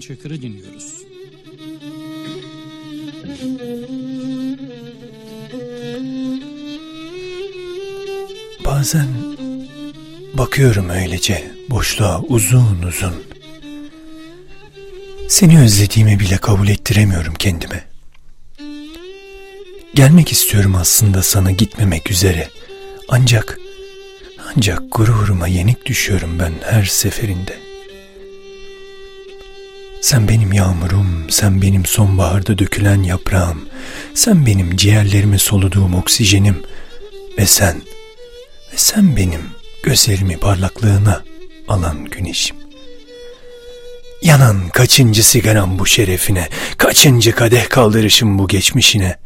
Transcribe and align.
Çakır'ı 0.00 0.42
dinliyoruz. 0.42 1.02
Bazen 8.64 9.06
bakıyorum 10.34 10.88
öylece 10.88 11.50
boşluğa 11.70 12.22
uzun 12.22 12.82
uzun. 12.82 13.14
Seni 15.28 15.60
özlediğimi 15.60 16.20
bile 16.20 16.36
kabul 16.36 16.68
ettiremiyorum 16.68 17.34
kendime. 17.34 17.84
Gelmek 19.94 20.32
istiyorum 20.32 20.74
aslında 20.74 21.22
sana 21.22 21.50
gitmemek 21.50 22.10
üzere. 22.10 22.48
Ancak 23.08 23.58
ancak 24.56 24.82
gururuma 24.92 25.48
yenik 25.48 25.86
düşüyorum 25.86 26.38
ben 26.38 26.52
her 26.64 26.84
seferinde. 26.84 27.65
Sen 30.06 30.28
benim 30.28 30.52
yağmurum, 30.52 31.30
sen 31.30 31.62
benim 31.62 31.86
sonbaharda 31.86 32.58
dökülen 32.58 33.02
yaprağım, 33.02 33.68
sen 34.14 34.46
benim 34.46 34.76
ciğerlerimi 34.76 35.38
soluduğum 35.38 35.94
oksijenim 35.94 36.62
ve 37.38 37.46
sen, 37.46 37.76
ve 38.72 38.76
sen 38.76 39.16
benim 39.16 39.40
gözlerimi 39.82 40.36
parlaklığına 40.36 41.24
alan 41.68 42.04
güneşim. 42.04 42.56
Yanan 44.22 44.68
kaçıncı 44.68 45.28
sigaram 45.28 45.78
bu 45.78 45.86
şerefine, 45.86 46.48
kaçıncı 46.78 47.32
kadeh 47.32 47.68
kaldırışım 47.68 48.38
bu 48.38 48.48
geçmişine, 48.48 49.16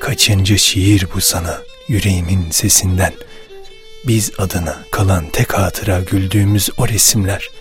kaçıncı 0.00 0.58
şiir 0.58 1.06
bu 1.14 1.20
sana 1.20 1.58
yüreğimin 1.88 2.50
sesinden, 2.50 3.12
biz 4.06 4.30
adına 4.38 4.76
kalan 4.92 5.24
tek 5.32 5.54
hatıra 5.54 6.00
güldüğümüz 6.00 6.70
o 6.78 6.88
resimler.'' 6.88 7.57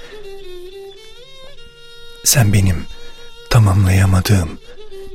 Sen 2.28 2.53
benim 2.53 2.86
tamamlayamadığım, 3.50 4.50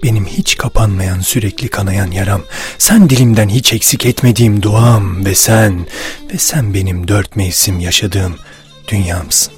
benim 0.03 0.27
hiç 0.27 0.57
kapanmayan 0.57 1.21
sürekli 1.21 1.69
kanayan 1.69 2.11
yaram, 2.11 2.43
sen 2.79 3.11
dilimden 3.11 3.49
hiç 3.49 3.73
eksik 3.73 4.07
etmediğim 4.07 4.63
duam 4.63 5.25
ve 5.25 5.35
sen, 5.35 5.87
ve 6.33 6.39
sen 6.39 6.75
benim 6.75 7.09
dört 7.09 7.37
mevsim 7.37 7.81
yaşadığım 7.81 8.37
dünyamsın. 8.89 9.53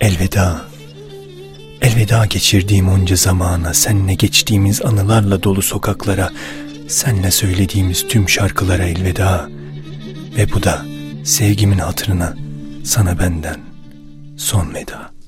Elveda, 0.00 0.64
elveda 1.80 2.26
geçirdiğim 2.26 2.88
onca 2.88 3.16
zamana, 3.16 3.74
senle 3.74 4.14
geçtiğimiz 4.14 4.82
anılarla 4.82 5.42
dolu 5.42 5.62
sokaklara, 5.62 6.30
senle 6.88 7.30
söylediğimiz 7.30 8.08
tüm 8.08 8.28
şarkılara 8.28 8.84
elveda 8.84 9.48
ve 10.36 10.52
bu 10.52 10.62
da 10.62 10.86
sevgimin 11.24 11.78
hatırına 11.78 12.36
sana 12.84 13.18
benden 13.18 13.60
son 14.36 14.74
veda.'' 14.74 15.19